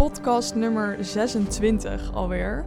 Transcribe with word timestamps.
podcast 0.00 0.54
nummer 0.54 1.04
26 1.04 2.14
alweer. 2.14 2.66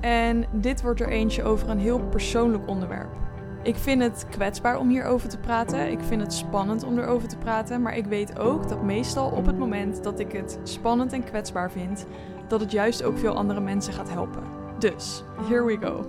En 0.00 0.44
dit 0.52 0.82
wordt 0.82 1.00
er 1.00 1.08
eentje 1.08 1.42
over 1.42 1.68
een 1.68 1.78
heel 1.78 2.00
persoonlijk 2.00 2.68
onderwerp. 2.68 3.16
Ik 3.62 3.76
vind 3.76 4.02
het 4.02 4.26
kwetsbaar 4.30 4.78
om 4.78 4.88
hierover 4.88 5.28
te 5.28 5.38
praten. 5.38 5.90
Ik 5.90 6.00
vind 6.00 6.22
het 6.22 6.32
spannend 6.32 6.82
om 6.82 6.98
erover 6.98 7.28
te 7.28 7.36
praten. 7.36 7.82
Maar 7.82 7.96
ik 7.96 8.04
weet 8.04 8.38
ook 8.38 8.68
dat 8.68 8.82
meestal 8.82 9.30
op 9.30 9.46
het 9.46 9.58
moment 9.58 10.02
dat 10.02 10.18
ik 10.18 10.32
het 10.32 10.58
spannend 10.62 11.12
en 11.12 11.24
kwetsbaar 11.24 11.70
vind, 11.70 12.06
dat 12.48 12.60
het 12.60 12.70
juist 12.70 13.02
ook 13.02 13.18
veel 13.18 13.34
andere 13.34 13.60
mensen 13.60 13.92
gaat 13.92 14.10
helpen. 14.10 14.42
Dus, 14.78 15.22
here 15.48 15.64
we 15.64 15.76
go. 15.80 16.04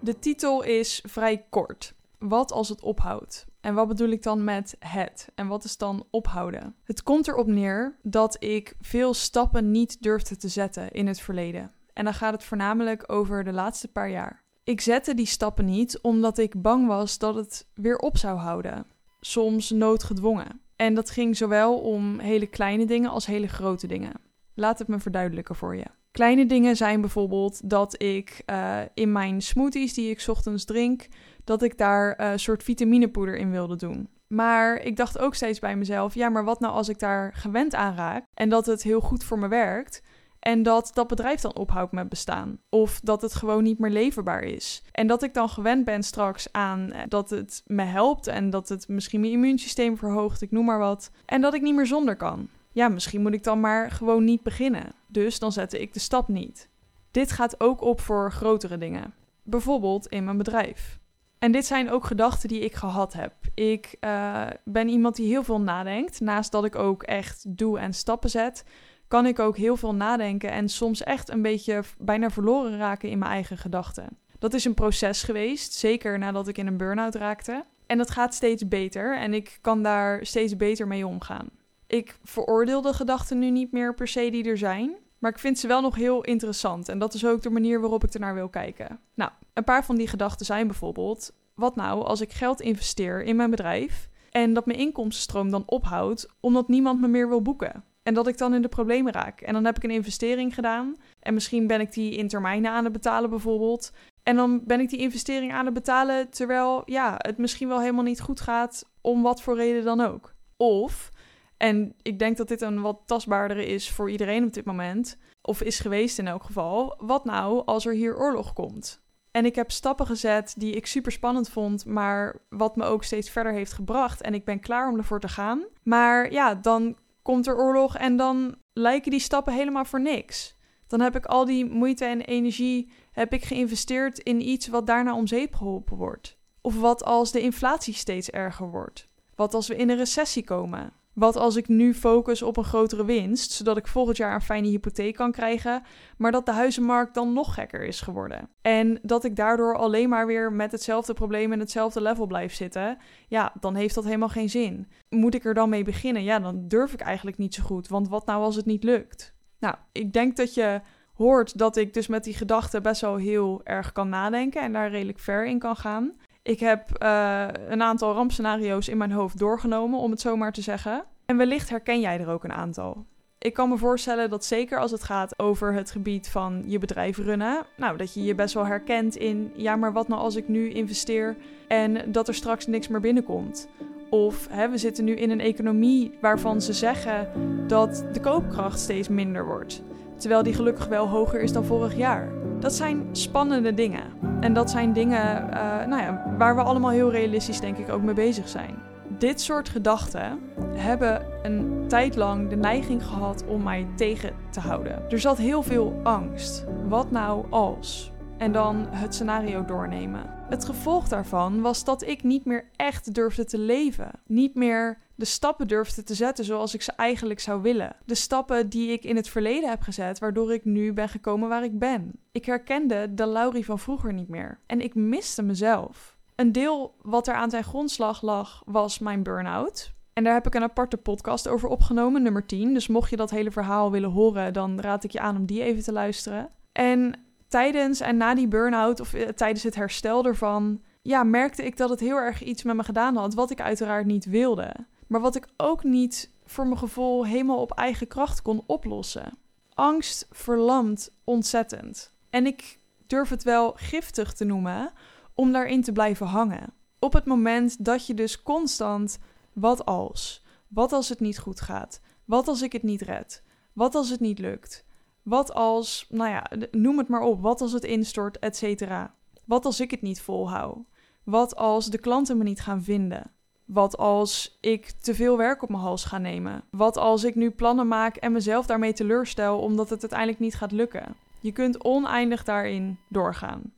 De 0.00 0.18
titel 0.18 0.62
is 0.62 1.02
vrij 1.06 1.46
kort. 1.50 1.94
Wat 2.18 2.52
als 2.52 2.68
het 2.68 2.82
ophoudt? 2.82 3.47
En 3.60 3.74
wat 3.74 3.88
bedoel 3.88 4.08
ik 4.08 4.22
dan 4.22 4.44
met 4.44 4.76
het? 4.78 5.28
En 5.34 5.46
wat 5.46 5.64
is 5.64 5.76
dan 5.76 6.06
ophouden? 6.10 6.74
Het 6.84 7.02
komt 7.02 7.28
erop 7.28 7.46
neer 7.46 7.98
dat 8.02 8.36
ik 8.42 8.74
veel 8.80 9.14
stappen 9.14 9.70
niet 9.70 10.02
durfde 10.02 10.36
te 10.36 10.48
zetten 10.48 10.90
in 10.90 11.06
het 11.06 11.20
verleden. 11.20 11.72
En 11.92 12.04
dan 12.04 12.14
gaat 12.14 12.32
het 12.32 12.44
voornamelijk 12.44 13.12
over 13.12 13.44
de 13.44 13.52
laatste 13.52 13.88
paar 13.88 14.10
jaar. 14.10 14.42
Ik 14.64 14.80
zette 14.80 15.14
die 15.14 15.26
stappen 15.26 15.64
niet 15.64 16.00
omdat 16.00 16.38
ik 16.38 16.62
bang 16.62 16.86
was 16.86 17.18
dat 17.18 17.34
het 17.34 17.66
weer 17.74 17.96
op 17.96 18.16
zou 18.16 18.38
houden. 18.38 18.86
Soms 19.20 19.70
noodgedwongen. 19.70 20.60
En 20.76 20.94
dat 20.94 21.10
ging 21.10 21.36
zowel 21.36 21.78
om 21.78 22.18
hele 22.18 22.46
kleine 22.46 22.86
dingen 22.86 23.10
als 23.10 23.26
hele 23.26 23.48
grote 23.48 23.86
dingen. 23.86 24.12
Laat 24.54 24.78
het 24.78 24.88
me 24.88 24.98
verduidelijken 24.98 25.56
voor 25.56 25.76
je. 25.76 25.86
Kleine 26.10 26.46
dingen 26.46 26.76
zijn 26.76 27.00
bijvoorbeeld 27.00 27.70
dat 27.70 28.02
ik 28.02 28.42
uh, 28.46 28.80
in 28.94 29.12
mijn 29.12 29.42
smoothies 29.42 29.94
die 29.94 30.10
ik 30.10 30.24
ochtends 30.28 30.64
drink, 30.64 31.06
dat 31.44 31.62
ik 31.62 31.78
daar 31.78 32.20
een 32.20 32.32
uh, 32.32 32.36
soort 32.36 32.62
vitaminepoeder 32.62 33.36
in 33.36 33.50
wilde 33.50 33.76
doen. 33.76 34.08
Maar 34.28 34.80
ik 34.80 34.96
dacht 34.96 35.18
ook 35.18 35.34
steeds 35.34 35.58
bij 35.58 35.76
mezelf: 35.76 36.14
ja, 36.14 36.28
maar 36.28 36.44
wat 36.44 36.60
nou 36.60 36.72
als 36.74 36.88
ik 36.88 36.98
daar 36.98 37.34
gewend 37.34 37.74
aan 37.74 37.94
raak 37.94 38.24
en 38.34 38.48
dat 38.48 38.66
het 38.66 38.82
heel 38.82 39.00
goed 39.00 39.24
voor 39.24 39.38
me 39.38 39.48
werkt? 39.48 40.02
En 40.38 40.62
dat 40.62 40.90
dat 40.94 41.06
bedrijf 41.08 41.40
dan 41.40 41.56
ophoudt 41.56 41.92
met 41.92 42.08
bestaan. 42.08 42.58
Of 42.68 43.00
dat 43.00 43.22
het 43.22 43.34
gewoon 43.34 43.62
niet 43.62 43.78
meer 43.78 43.90
leverbaar 43.90 44.42
is. 44.42 44.82
En 44.92 45.06
dat 45.06 45.22
ik 45.22 45.34
dan 45.34 45.48
gewend 45.48 45.84
ben 45.84 46.02
straks 46.02 46.52
aan 46.52 46.92
eh, 46.92 47.02
dat 47.08 47.30
het 47.30 47.62
me 47.66 47.82
helpt. 47.82 48.26
En 48.26 48.50
dat 48.50 48.68
het 48.68 48.88
misschien 48.88 49.20
mijn 49.20 49.32
immuunsysteem 49.32 49.96
verhoogt, 49.96 50.42
ik 50.42 50.50
noem 50.50 50.64
maar 50.64 50.78
wat. 50.78 51.10
En 51.24 51.40
dat 51.40 51.54
ik 51.54 51.62
niet 51.62 51.74
meer 51.74 51.86
zonder 51.86 52.16
kan. 52.16 52.48
Ja, 52.78 52.88
misschien 52.88 53.22
moet 53.22 53.34
ik 53.34 53.44
dan 53.44 53.60
maar 53.60 53.90
gewoon 53.90 54.24
niet 54.24 54.42
beginnen. 54.42 54.92
Dus 55.06 55.38
dan 55.38 55.52
zette 55.52 55.80
ik 55.80 55.92
de 55.92 56.00
stap 56.00 56.28
niet. 56.28 56.68
Dit 57.10 57.32
gaat 57.32 57.60
ook 57.60 57.80
op 57.80 58.00
voor 58.00 58.32
grotere 58.32 58.78
dingen. 58.78 59.14
Bijvoorbeeld 59.42 60.06
in 60.06 60.24
mijn 60.24 60.36
bedrijf. 60.36 60.98
En 61.38 61.52
dit 61.52 61.66
zijn 61.66 61.90
ook 61.90 62.04
gedachten 62.04 62.48
die 62.48 62.60
ik 62.60 62.74
gehad 62.74 63.12
heb. 63.12 63.32
Ik 63.54 63.96
uh, 64.00 64.46
ben 64.64 64.88
iemand 64.88 65.16
die 65.16 65.26
heel 65.26 65.42
veel 65.42 65.60
nadenkt. 65.60 66.20
Naast 66.20 66.52
dat 66.52 66.64
ik 66.64 66.74
ook 66.74 67.02
echt 67.02 67.56
doe 67.56 67.78
en 67.78 67.94
stappen 67.94 68.30
zet, 68.30 68.64
kan 69.08 69.26
ik 69.26 69.38
ook 69.38 69.56
heel 69.56 69.76
veel 69.76 69.94
nadenken 69.94 70.50
en 70.50 70.68
soms 70.68 71.02
echt 71.02 71.30
een 71.30 71.42
beetje 71.42 71.82
bijna 71.98 72.30
verloren 72.30 72.78
raken 72.78 73.08
in 73.08 73.18
mijn 73.18 73.30
eigen 73.30 73.58
gedachten. 73.58 74.18
Dat 74.38 74.54
is 74.54 74.64
een 74.64 74.74
proces 74.74 75.22
geweest, 75.22 75.72
zeker 75.72 76.18
nadat 76.18 76.48
ik 76.48 76.58
in 76.58 76.66
een 76.66 76.76
burn-out 76.76 77.14
raakte. 77.14 77.64
En 77.86 77.98
dat 77.98 78.10
gaat 78.10 78.34
steeds 78.34 78.68
beter 78.68 79.18
en 79.18 79.34
ik 79.34 79.58
kan 79.60 79.82
daar 79.82 80.26
steeds 80.26 80.56
beter 80.56 80.86
mee 80.86 81.06
omgaan. 81.06 81.48
Ik 81.88 82.18
veroordeel 82.22 82.82
de 82.82 82.92
gedachten 82.92 83.38
nu 83.38 83.50
niet 83.50 83.72
meer 83.72 83.94
per 83.94 84.08
se 84.08 84.30
die 84.30 84.44
er 84.44 84.58
zijn, 84.58 84.96
maar 85.18 85.30
ik 85.30 85.38
vind 85.38 85.58
ze 85.58 85.66
wel 85.66 85.80
nog 85.80 85.94
heel 85.94 86.24
interessant 86.24 86.88
en 86.88 86.98
dat 86.98 87.14
is 87.14 87.26
ook 87.26 87.42
de 87.42 87.50
manier 87.50 87.80
waarop 87.80 88.04
ik 88.04 88.14
ernaar 88.14 88.34
wil 88.34 88.48
kijken. 88.48 89.00
Nou, 89.14 89.30
een 89.52 89.64
paar 89.64 89.84
van 89.84 89.96
die 89.96 90.08
gedachten 90.08 90.46
zijn 90.46 90.66
bijvoorbeeld: 90.66 91.32
wat 91.54 91.76
nou 91.76 92.04
als 92.04 92.20
ik 92.20 92.32
geld 92.32 92.60
investeer 92.60 93.22
in 93.22 93.36
mijn 93.36 93.50
bedrijf 93.50 94.08
en 94.30 94.52
dat 94.52 94.66
mijn 94.66 94.78
inkomstenstroom 94.78 95.50
dan 95.50 95.62
ophoudt 95.66 96.28
omdat 96.40 96.68
niemand 96.68 97.00
me 97.00 97.08
meer 97.08 97.28
wil 97.28 97.42
boeken? 97.42 97.84
En 98.02 98.14
dat 98.14 98.26
ik 98.26 98.38
dan 98.38 98.54
in 98.54 98.62
de 98.62 98.68
problemen 98.68 99.12
raak. 99.12 99.40
En 99.40 99.52
dan 99.52 99.64
heb 99.64 99.76
ik 99.76 99.82
een 99.82 99.90
investering 99.90 100.54
gedaan. 100.54 100.96
En 101.20 101.34
misschien 101.34 101.66
ben 101.66 101.80
ik 101.80 101.92
die 101.92 102.14
in 102.14 102.28
termijnen 102.28 102.70
aan 102.70 102.84
het 102.84 102.92
betalen 102.92 103.30
bijvoorbeeld. 103.30 103.92
En 104.22 104.36
dan 104.36 104.60
ben 104.64 104.80
ik 104.80 104.88
die 104.88 104.98
investering 104.98 105.52
aan 105.52 105.64
het 105.64 105.74
betalen 105.74 106.30
terwijl 106.30 106.82
ja, 106.84 107.14
het 107.18 107.38
misschien 107.38 107.68
wel 107.68 107.80
helemaal 107.80 108.04
niet 108.04 108.20
goed 108.20 108.40
gaat, 108.40 108.84
om 109.00 109.22
wat 109.22 109.42
voor 109.42 109.56
reden 109.56 109.84
dan 109.84 110.00
ook. 110.00 110.34
Of, 110.56 111.12
en 111.58 111.94
ik 112.02 112.18
denk 112.18 112.36
dat 112.36 112.48
dit 112.48 112.60
een 112.60 112.80
wat 112.80 113.02
tastbaardere 113.06 113.66
is 113.66 113.90
voor 113.90 114.10
iedereen 114.10 114.44
op 114.44 114.52
dit 114.52 114.64
moment, 114.64 115.18
of 115.42 115.62
is 115.62 115.80
geweest 115.80 116.18
in 116.18 116.28
elk 116.28 116.42
geval, 116.42 116.94
wat 116.98 117.24
nou 117.24 117.62
als 117.64 117.86
er 117.86 117.94
hier 117.94 118.18
oorlog 118.18 118.52
komt? 118.52 119.06
En 119.30 119.44
ik 119.44 119.54
heb 119.54 119.70
stappen 119.70 120.06
gezet 120.06 120.54
die 120.56 120.72
ik 120.74 120.86
super 120.86 121.12
spannend 121.12 121.48
vond, 121.48 121.86
maar 121.86 122.42
wat 122.48 122.76
me 122.76 122.84
ook 122.84 123.04
steeds 123.04 123.30
verder 123.30 123.52
heeft 123.52 123.72
gebracht. 123.72 124.20
En 124.20 124.34
ik 124.34 124.44
ben 124.44 124.60
klaar 124.60 124.88
om 124.88 124.96
ervoor 124.96 125.20
te 125.20 125.28
gaan. 125.28 125.64
Maar 125.82 126.32
ja, 126.32 126.54
dan 126.54 126.96
komt 127.22 127.46
er 127.46 127.56
oorlog 127.56 127.96
en 127.96 128.16
dan 128.16 128.56
lijken 128.72 129.10
die 129.10 129.20
stappen 129.20 129.52
helemaal 129.52 129.84
voor 129.84 130.00
niks. 130.00 130.56
Dan 130.86 131.00
heb 131.00 131.16
ik 131.16 131.26
al 131.26 131.44
die 131.44 131.64
moeite 131.64 132.04
en 132.04 132.20
energie 132.20 132.92
heb 133.12 133.32
ik 133.32 133.44
geïnvesteerd 133.44 134.18
in 134.18 134.48
iets 134.48 134.68
wat 134.68 134.86
daarna 134.86 135.14
om 135.14 135.26
zeep 135.26 135.54
geholpen 135.54 135.96
wordt. 135.96 136.38
Of 136.60 136.80
wat 136.80 137.04
als 137.04 137.32
de 137.32 137.40
inflatie 137.40 137.94
steeds 137.94 138.30
erger 138.30 138.70
wordt? 138.70 139.08
Wat 139.34 139.54
als 139.54 139.68
we 139.68 139.76
in 139.76 139.90
een 139.90 139.96
recessie 139.96 140.44
komen? 140.44 140.92
Wat 141.18 141.36
als 141.36 141.56
ik 141.56 141.68
nu 141.68 141.94
focus 141.94 142.42
op 142.42 142.56
een 142.56 142.64
grotere 142.64 143.04
winst, 143.04 143.52
zodat 143.52 143.76
ik 143.76 143.86
volgend 143.86 144.16
jaar 144.16 144.34
een 144.34 144.40
fijne 144.40 144.68
hypotheek 144.68 145.14
kan 145.14 145.32
krijgen, 145.32 145.82
maar 146.16 146.32
dat 146.32 146.46
de 146.46 146.52
huizenmarkt 146.52 147.14
dan 147.14 147.32
nog 147.32 147.54
gekker 147.54 147.84
is 147.84 148.00
geworden? 148.00 148.48
En 148.62 148.98
dat 149.02 149.24
ik 149.24 149.36
daardoor 149.36 149.76
alleen 149.76 150.08
maar 150.08 150.26
weer 150.26 150.52
met 150.52 150.72
hetzelfde 150.72 151.14
probleem 151.14 151.52
en 151.52 151.60
hetzelfde 151.60 152.00
level 152.00 152.26
blijf 152.26 152.54
zitten, 152.54 152.98
ja, 153.28 153.52
dan 153.60 153.74
heeft 153.74 153.94
dat 153.94 154.04
helemaal 154.04 154.28
geen 154.28 154.50
zin. 154.50 154.88
Moet 155.08 155.34
ik 155.34 155.44
er 155.44 155.54
dan 155.54 155.68
mee 155.68 155.84
beginnen? 155.84 156.22
Ja, 156.24 156.38
dan 156.38 156.68
durf 156.68 156.92
ik 156.92 157.00
eigenlijk 157.00 157.38
niet 157.38 157.54
zo 157.54 157.62
goed, 157.62 157.88
want 157.88 158.08
wat 158.08 158.26
nou 158.26 158.42
als 158.42 158.56
het 158.56 158.66
niet 158.66 158.84
lukt? 158.84 159.34
Nou, 159.58 159.74
ik 159.92 160.12
denk 160.12 160.36
dat 160.36 160.54
je 160.54 160.80
hoort 161.14 161.58
dat 161.58 161.76
ik 161.76 161.94
dus 161.94 162.06
met 162.06 162.24
die 162.24 162.34
gedachten 162.34 162.82
best 162.82 163.00
wel 163.00 163.16
heel 163.16 163.60
erg 163.64 163.92
kan 163.92 164.08
nadenken 164.08 164.62
en 164.62 164.72
daar 164.72 164.90
redelijk 164.90 165.18
ver 165.18 165.46
in 165.46 165.58
kan 165.58 165.76
gaan. 165.76 166.12
Ik 166.48 166.60
heb 166.60 167.02
uh, 167.02 167.46
een 167.68 167.82
aantal 167.82 168.12
rampscenario's 168.12 168.88
in 168.88 168.96
mijn 168.96 169.12
hoofd 169.12 169.38
doorgenomen, 169.38 169.98
om 169.98 170.10
het 170.10 170.20
zo 170.20 170.36
maar 170.36 170.52
te 170.52 170.62
zeggen. 170.62 171.04
En 171.26 171.36
wellicht 171.36 171.68
herken 171.68 172.00
jij 172.00 172.20
er 172.20 172.28
ook 172.28 172.44
een 172.44 172.52
aantal. 172.52 173.04
Ik 173.38 173.54
kan 173.54 173.68
me 173.68 173.76
voorstellen 173.76 174.30
dat 174.30 174.44
zeker 174.44 174.78
als 174.78 174.90
het 174.90 175.02
gaat 175.02 175.38
over 175.38 175.72
het 175.72 175.90
gebied 175.90 176.28
van 176.28 176.62
je 176.66 176.78
bedrijf 176.78 177.18
runnen, 177.18 177.66
nou, 177.76 177.96
dat 177.96 178.14
je 178.14 178.24
je 178.24 178.34
best 178.34 178.54
wel 178.54 178.66
herkent 178.66 179.16
in, 179.16 179.52
ja, 179.56 179.76
maar 179.76 179.92
wat 179.92 180.08
nou 180.08 180.20
als 180.20 180.36
ik 180.36 180.48
nu 180.48 180.70
investeer 180.70 181.36
en 181.66 182.12
dat 182.12 182.28
er 182.28 182.34
straks 182.34 182.66
niks 182.66 182.88
meer 182.88 183.00
binnenkomt? 183.00 183.68
Of 184.10 184.48
hè, 184.50 184.68
we 184.68 184.78
zitten 184.78 185.04
nu 185.04 185.14
in 185.14 185.30
een 185.30 185.40
economie 185.40 186.18
waarvan 186.20 186.60
ze 186.62 186.72
zeggen 186.72 187.28
dat 187.66 188.04
de 188.12 188.20
koopkracht 188.20 188.78
steeds 188.78 189.08
minder 189.08 189.46
wordt, 189.46 189.82
terwijl 190.16 190.42
die 190.42 190.54
gelukkig 190.54 190.86
wel 190.86 191.08
hoger 191.08 191.40
is 191.40 191.52
dan 191.52 191.64
vorig 191.64 191.96
jaar. 191.96 192.37
Dat 192.60 192.72
zijn 192.72 193.08
spannende 193.12 193.74
dingen. 193.74 194.04
En 194.40 194.52
dat 194.52 194.70
zijn 194.70 194.92
dingen 194.92 195.50
uh, 195.50 195.86
nou 195.86 196.02
ja, 196.02 196.34
waar 196.38 196.56
we 196.56 196.62
allemaal 196.62 196.90
heel 196.90 197.10
realistisch, 197.10 197.60
denk 197.60 197.78
ik, 197.78 197.88
ook 197.88 198.02
mee 198.02 198.14
bezig 198.14 198.48
zijn. 198.48 198.74
Dit 199.18 199.40
soort 199.40 199.68
gedachten 199.68 200.38
hebben 200.74 201.26
een 201.42 201.84
tijd 201.88 202.16
lang 202.16 202.48
de 202.48 202.56
neiging 202.56 203.04
gehad 203.04 203.44
om 203.46 203.62
mij 203.62 203.86
tegen 203.96 204.32
te 204.50 204.60
houden. 204.60 205.02
Er 205.10 205.20
zat 205.20 205.38
heel 205.38 205.62
veel 205.62 206.00
angst. 206.02 206.64
Wat 206.88 207.10
nou 207.10 207.46
als? 207.50 208.12
En 208.38 208.52
dan 208.52 208.86
het 208.90 209.14
scenario 209.14 209.64
doornemen. 209.64 210.22
Het 210.48 210.64
gevolg 210.64 211.08
daarvan 211.08 211.60
was 211.60 211.84
dat 211.84 212.02
ik 212.02 212.22
niet 212.22 212.44
meer 212.44 212.64
echt 212.76 213.14
durfde 213.14 213.44
te 213.44 213.58
leven. 213.58 214.10
Niet 214.26 214.54
meer 214.54 214.98
de 215.18 215.24
stappen 215.24 215.68
durfde 215.68 216.02
te 216.02 216.14
zetten 216.14 216.44
zoals 216.44 216.74
ik 216.74 216.82
ze 216.82 216.92
eigenlijk 216.92 217.40
zou 217.40 217.62
willen. 217.62 217.96
De 218.04 218.14
stappen 218.14 218.68
die 218.68 218.92
ik 218.92 219.04
in 219.04 219.16
het 219.16 219.28
verleden 219.28 219.70
heb 219.70 219.82
gezet, 219.82 220.18
waardoor 220.18 220.52
ik 220.52 220.64
nu 220.64 220.92
ben 220.92 221.08
gekomen 221.08 221.48
waar 221.48 221.64
ik 221.64 221.78
ben. 221.78 222.12
Ik 222.32 222.44
herkende 222.44 223.14
de 223.14 223.26
Laurie 223.26 223.64
van 223.64 223.78
vroeger 223.78 224.12
niet 224.12 224.28
meer. 224.28 224.60
En 224.66 224.80
ik 224.80 224.94
miste 224.94 225.42
mezelf. 225.42 226.16
Een 226.34 226.52
deel 226.52 226.94
wat 227.02 227.28
er 227.28 227.34
aan 227.34 227.50
zijn 227.50 227.64
grondslag 227.64 228.22
lag, 228.22 228.62
was 228.66 228.98
mijn 228.98 229.22
burn-out. 229.22 229.92
En 230.12 230.24
daar 230.24 230.34
heb 230.34 230.46
ik 230.46 230.54
een 230.54 230.62
aparte 230.62 230.96
podcast 230.96 231.48
over 231.48 231.68
opgenomen, 231.68 232.22
nummer 232.22 232.46
10. 232.46 232.74
Dus 232.74 232.88
mocht 232.88 233.10
je 233.10 233.16
dat 233.16 233.30
hele 233.30 233.50
verhaal 233.50 233.90
willen 233.90 234.10
horen, 234.10 234.52
dan 234.52 234.80
raad 234.80 235.04
ik 235.04 235.10
je 235.10 235.20
aan 235.20 235.36
om 235.36 235.46
die 235.46 235.62
even 235.62 235.82
te 235.82 235.92
luisteren. 235.92 236.50
En 236.72 237.14
tijdens 237.48 238.00
en 238.00 238.16
na 238.16 238.34
die 238.34 238.48
burn-out, 238.48 239.00
of 239.00 239.14
uh, 239.14 239.28
tijdens 239.28 239.62
het 239.62 239.74
herstel 239.74 240.24
ervan, 240.24 240.82
ja, 241.02 241.24
merkte 241.24 241.64
ik 241.64 241.76
dat 241.76 241.90
het 241.90 242.00
heel 242.00 242.16
erg 242.16 242.42
iets 242.42 242.62
met 242.62 242.76
me 242.76 242.84
gedaan 242.84 243.16
had, 243.16 243.34
wat 243.34 243.50
ik 243.50 243.60
uiteraard 243.60 244.06
niet 244.06 244.24
wilde. 244.24 244.74
Maar 245.08 245.20
wat 245.20 245.36
ik 245.36 245.48
ook 245.56 245.84
niet 245.84 246.30
voor 246.44 246.66
mijn 246.66 246.78
gevoel 246.78 247.26
helemaal 247.26 247.60
op 247.60 247.72
eigen 247.72 248.06
kracht 248.06 248.42
kon 248.42 248.62
oplossen. 248.66 249.38
Angst 249.74 250.26
verlamt 250.30 251.10
ontzettend. 251.24 252.12
En 252.30 252.46
ik 252.46 252.78
durf 253.06 253.28
het 253.28 253.42
wel 253.42 253.72
giftig 253.72 254.32
te 254.32 254.44
noemen 254.44 254.92
om 255.34 255.52
daarin 255.52 255.82
te 255.82 255.92
blijven 255.92 256.26
hangen. 256.26 256.72
Op 256.98 257.12
het 257.12 257.24
moment 257.24 257.84
dat 257.84 258.06
je 258.06 258.14
dus 258.14 258.42
constant 258.42 259.18
wat 259.52 259.84
als? 259.84 260.44
Wat 260.68 260.92
als 260.92 261.08
het 261.08 261.20
niet 261.20 261.38
goed 261.38 261.60
gaat? 261.60 262.00
Wat 262.24 262.48
als 262.48 262.62
ik 262.62 262.72
het 262.72 262.82
niet 262.82 263.02
red? 263.02 263.42
Wat 263.72 263.94
als 263.94 264.10
het 264.10 264.20
niet 264.20 264.38
lukt? 264.38 264.84
Wat 265.22 265.52
als, 265.52 266.06
nou 266.08 266.30
ja, 266.30 266.50
noem 266.70 266.98
het 266.98 267.08
maar 267.08 267.20
op. 267.20 267.40
Wat 267.40 267.60
als 267.60 267.72
het 267.72 267.84
instort, 267.84 268.38
et 268.38 268.56
cetera? 268.56 269.14
Wat 269.44 269.64
als 269.64 269.80
ik 269.80 269.90
het 269.90 270.02
niet 270.02 270.20
volhoud? 270.20 270.78
Wat 271.22 271.56
als 271.56 271.86
de 271.86 271.98
klanten 271.98 272.38
me 272.38 272.44
niet 272.44 272.60
gaan 272.60 272.82
vinden? 272.82 273.30
Wat 273.68 273.96
als 273.96 274.58
ik 274.60 274.90
te 274.90 275.14
veel 275.14 275.36
werk 275.36 275.62
op 275.62 275.68
mijn 275.68 275.82
hals 275.82 276.04
ga 276.04 276.18
nemen? 276.18 276.64
Wat 276.70 276.96
als 276.96 277.24
ik 277.24 277.34
nu 277.34 277.50
plannen 277.50 277.88
maak 277.88 278.16
en 278.16 278.32
mezelf 278.32 278.66
daarmee 278.66 278.92
teleurstel 278.92 279.58
omdat 279.58 279.90
het 279.90 280.00
uiteindelijk 280.00 280.40
niet 280.40 280.54
gaat 280.54 280.72
lukken? 280.72 281.16
Je 281.40 281.52
kunt 281.52 281.84
oneindig 281.84 282.44
daarin 282.44 282.98
doorgaan. 283.08 283.72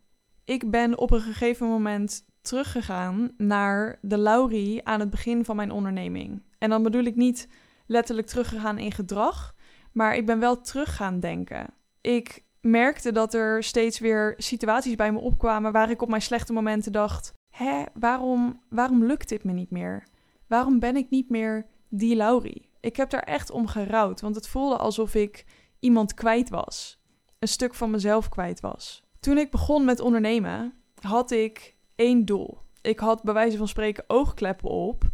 Ik 0.45 0.71
ben 0.71 0.99
op 0.99 1.11
een 1.11 1.21
gegeven 1.21 1.67
moment 1.67 2.25
teruggegaan 2.41 3.31
naar 3.37 3.99
de 4.03 4.19
Laurie 4.19 4.87
aan 4.87 5.01
het 5.01 5.11
begin 5.11 5.45
van 5.45 5.57
mijn 5.57 5.71
onderneming. 5.71 6.43
En 6.59 6.71
dan 6.71 6.83
bedoel 6.83 7.05
ik 7.05 7.17
niet 7.17 7.49
letterlijk 7.87 8.27
teruggegaan 8.27 8.79
in 8.79 8.93
gedrag, 8.93 9.55
maar 9.93 10.17
ik 10.17 10.27
ben 10.27 10.39
wel 10.39 10.61
terug 10.61 10.97
gaan 10.97 11.21
denken. 11.21 11.67
Ik 12.01 12.45
merkte 12.61 13.13
dat 13.13 13.35
er 13.35 13.63
steeds 13.63 13.99
weer 13.99 14.35
situaties 14.37 14.95
bij 14.95 15.13
me 15.13 15.19
opkwamen 15.19 15.73
waar 15.73 15.91
ik 15.91 16.03
op 16.03 16.09
mijn 16.09 16.23
slechte 16.23 16.53
momenten 16.53 16.93
dacht: 16.93 17.33
hè, 17.51 17.85
waarom, 17.95 18.61
waarom 18.69 19.05
lukt 19.05 19.29
dit 19.29 19.45
me 19.45 19.53
niet 19.53 19.71
meer? 19.71 20.07
Waarom 20.47 20.79
ben 20.79 20.97
ik 20.97 21.11
niet 21.11 21.31
meer 21.31 21.67
die 21.89 22.17
Laurie? 22.17 22.69
Ik 22.81 22.97
heb 22.97 23.11
daar 23.11 23.23
echt 23.23 23.51
om 23.51 23.67
gerouwd, 23.67 24.21
want 24.21 24.35
het 24.35 24.49
voelde 24.49 24.77
alsof 24.77 25.15
ik 25.15 25.45
iemand 25.79 26.15
kwijt 26.15 26.49
was. 26.49 27.01
Een 27.39 27.49
stuk 27.49 27.75
van 27.75 27.91
mezelf 27.91 28.29
kwijt 28.29 28.61
was. 28.61 29.03
Toen 29.21 29.39
ik 29.39 29.51
begon 29.51 29.85
met 29.85 30.01
ondernemen, 30.01 30.75
had 31.01 31.31
ik 31.31 31.77
één 31.95 32.25
doel. 32.25 32.59
Ik 32.81 32.99
had 32.99 33.23
bij 33.23 33.35
wijze 33.35 33.57
van 33.57 33.69
spreken 33.69 34.05
oogkleppen 34.07 34.71
op. 34.71 35.05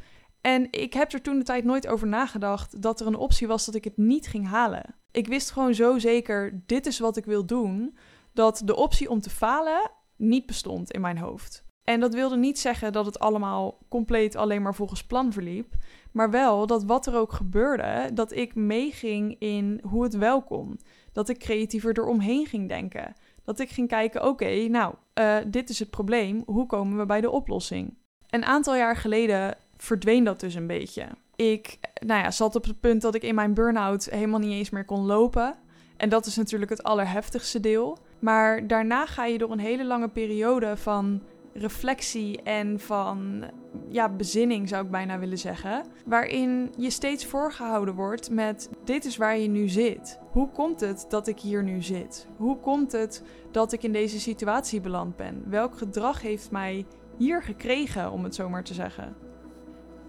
En 0.41 0.69
ik 0.71 0.93
heb 0.93 1.13
er 1.13 1.23
toen 1.23 1.39
de 1.39 1.45
tijd 1.45 1.65
nooit 1.65 1.87
over 1.87 2.07
nagedacht 2.07 2.83
dat 2.83 3.01
er 3.01 3.07
een 3.07 3.17
optie 3.17 3.47
was 3.47 3.65
dat 3.65 3.75
ik 3.75 3.85
het 3.85 3.97
niet 3.97 4.27
ging 4.27 4.47
halen. 4.49 4.95
Ik 5.11 5.27
wist 5.27 5.51
gewoon 5.51 5.75
zo 5.75 5.99
zeker, 5.99 6.63
dit 6.67 6.87
is 6.87 6.99
wat 6.99 7.17
ik 7.17 7.25
wil 7.25 7.47
doen, 7.47 7.97
dat 8.33 8.63
de 8.65 8.77
optie 8.77 9.11
om 9.11 9.21
te 9.21 9.31
falen 9.31 9.91
niet 10.17 10.47
bestond 10.47 10.91
in 10.91 11.01
mijn 11.01 11.19
hoofd. 11.19 11.65
En 11.87 12.01
dat 12.01 12.15
wilde 12.15 12.37
niet 12.37 12.59
zeggen 12.59 12.93
dat 12.93 13.07
het 13.07 13.19
allemaal 13.19 13.79
compleet 13.89 14.37
alleen 14.37 14.63
maar 14.63 14.75
volgens 14.75 15.05
plan 15.05 15.33
verliep, 15.33 15.75
maar 16.13 16.31
wel 16.31 16.67
dat 16.67 16.85
wat 16.85 17.07
er 17.07 17.15
ook 17.17 17.33
gebeurde, 17.33 18.11
dat 18.15 18.33
ik 18.33 18.55
meeging 18.55 19.37
in 19.39 19.81
hoe 19.89 20.03
het 20.03 20.17
wel 20.17 20.43
kon. 20.43 20.81
Dat 21.13 21.29
ik 21.29 21.39
creatiever 21.39 21.99
eromheen 21.99 22.47
ging 22.47 22.69
denken. 22.69 23.15
Dat 23.45 23.59
ik 23.59 23.71
ging 23.71 23.89
kijken, 23.89 24.27
oké, 24.27 24.69
nou, 24.69 24.95
uh, 25.15 25.37
dit 25.47 25.69
is 25.69 25.79
het 25.79 25.91
probleem, 25.91 26.43
hoe 26.47 26.67
komen 26.67 26.99
we 26.99 27.07
bij 27.07 27.21
de 27.21 27.31
oplossing? 27.31 27.95
Een 28.31 28.45
aantal 28.45 28.77
jaar 28.77 28.97
geleden 28.97 29.57
verdween 29.77 30.25
dat 30.25 30.41
dus 30.41 30.55
een 30.55 30.67
beetje. 30.67 31.07
Ik 31.37 31.79
nou 32.07 32.23
ja, 32.23 32.31
zat 32.31 32.57
op 32.57 32.65
het 32.65 32.81
punt 32.81 33.03
dat 33.03 33.15
ik 33.15 33.23
in 33.23 33.35
mijn 33.35 33.55
burn-out 33.55 34.05
helemaal 34.05 34.41
niet 34.41 34.53
eens 34.53 34.71
meer 34.71 34.85
kon 34.85 35.07
lopen. 35.07 35.55
En 35.97 36.09
dat 36.09 36.27
is 36.27 36.37
natuurlijk 36.37 36.71
het 36.71 36.83
allerheftigste 36.83 37.61
deel. 37.61 37.99
Maar 38.19 38.67
daarna 38.67 39.07
ga 39.07 39.25
je 39.25 39.39
door 39.39 39.51
een 39.51 39.59
hele 39.59 39.85
lange 39.85 40.09
periode 40.09 40.77
van 40.77 41.23
reflectie 41.59 42.43
en 42.43 42.81
van 42.81 43.45
ja, 43.89 44.09
bezinning, 44.09 44.69
zou 44.69 44.85
ik 44.85 44.91
bijna 44.91 45.19
willen 45.19 45.39
zeggen. 45.39 45.85
Waarin 46.07 46.73
je 46.77 46.91
steeds 46.91 47.27
voorgehouden 47.27 47.95
wordt 47.95 48.31
met: 48.31 48.71
dit 48.85 49.05
is 49.05 49.17
waar 49.17 49.39
je 49.39 49.49
nu 49.49 49.69
zit. 49.69 50.19
Hoe 50.31 50.49
komt 50.49 50.81
het 50.81 51.07
dat 51.09 51.27
ik 51.27 51.41
hier 51.41 51.63
nu 51.63 51.83
zit? 51.83 52.29
Hoe 52.37 52.59
komt 52.61 52.93
het 52.93 53.23
dat 53.51 53.73
ik 53.73 53.83
in 53.83 53.93
deze 53.93 54.21
situatie 54.21 54.81
beland 54.81 55.17
ben? 55.17 55.45
Welk 55.47 55.79
gedrag 55.79 56.23
heeft 56.23 56.51
mij 56.51 56.87
hier 57.17 57.43
gekregen, 57.43 58.11
om 58.11 58.25
het 58.25 58.35
zo 58.35 58.49
maar 58.49 58.65
te 58.65 58.75
zeggen? 58.75 59.17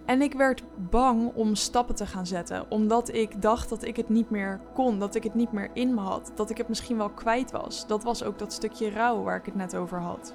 En 0.05 0.21
ik 0.21 0.33
werd 0.33 0.63
bang 0.89 1.33
om 1.35 1.55
stappen 1.55 1.95
te 1.95 2.05
gaan 2.05 2.27
zetten, 2.27 2.71
omdat 2.71 3.13
ik 3.13 3.41
dacht 3.41 3.69
dat 3.69 3.83
ik 3.83 3.95
het 3.95 4.09
niet 4.09 4.29
meer 4.29 4.59
kon, 4.73 4.99
dat 4.99 5.15
ik 5.15 5.23
het 5.23 5.35
niet 5.35 5.51
meer 5.51 5.69
in 5.73 5.93
me 5.93 6.01
had, 6.01 6.31
dat 6.35 6.49
ik 6.49 6.57
het 6.57 6.67
misschien 6.67 6.97
wel 6.97 7.09
kwijt 7.09 7.51
was. 7.51 7.87
Dat 7.87 8.03
was 8.03 8.23
ook 8.23 8.39
dat 8.39 8.53
stukje 8.53 8.89
rouw 8.89 9.23
waar 9.23 9.37
ik 9.37 9.45
het 9.45 9.55
net 9.55 9.75
over 9.75 9.99
had. 9.99 10.33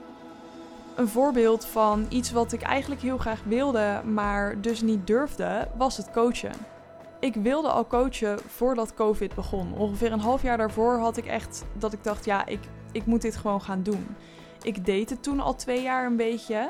Een 0.94 1.08
voorbeeld 1.08 1.64
van 1.64 2.06
iets 2.08 2.32
wat 2.32 2.52
ik 2.52 2.62
eigenlijk 2.62 3.00
heel 3.00 3.18
graag 3.18 3.42
wilde, 3.44 4.00
maar 4.04 4.60
dus 4.60 4.82
niet 4.82 5.06
durfde, 5.06 5.68
was 5.76 5.96
het 5.96 6.10
coachen. 6.10 6.52
Ik 7.20 7.34
wilde 7.34 7.68
al 7.68 7.86
coachen 7.86 8.38
voordat 8.46 8.94
COVID 8.94 9.34
begon. 9.34 9.74
Ongeveer 9.74 10.12
een 10.12 10.20
half 10.20 10.42
jaar 10.42 10.56
daarvoor 10.56 10.98
had 10.98 11.16
ik 11.16 11.26
echt 11.26 11.64
dat 11.78 11.92
ik 11.92 12.04
dacht: 12.04 12.24
ja, 12.24 12.46
ik, 12.46 12.60
ik 12.92 13.06
moet 13.06 13.22
dit 13.22 13.36
gewoon 13.36 13.60
gaan 13.60 13.82
doen. 13.82 14.06
Ik 14.62 14.84
deed 14.84 15.10
het 15.10 15.22
toen 15.22 15.40
al 15.40 15.54
twee 15.54 15.82
jaar 15.82 16.06
een 16.06 16.16
beetje. 16.16 16.68